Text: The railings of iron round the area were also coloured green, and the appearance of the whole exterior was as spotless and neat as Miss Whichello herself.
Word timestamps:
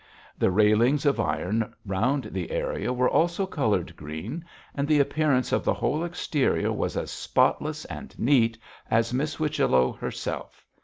The 0.35 0.49
railings 0.49 1.05
of 1.05 1.19
iron 1.19 1.75
round 1.85 2.29
the 2.31 2.49
area 2.49 2.91
were 2.91 3.07
also 3.07 3.45
coloured 3.45 3.95
green, 3.95 4.43
and 4.73 4.87
the 4.87 4.99
appearance 4.99 5.51
of 5.51 5.63
the 5.63 5.75
whole 5.75 6.03
exterior 6.03 6.71
was 6.73 6.97
as 6.97 7.11
spotless 7.11 7.85
and 7.85 8.17
neat 8.17 8.57
as 8.89 9.13
Miss 9.13 9.35
Whichello 9.35 9.91
herself. 9.91 10.65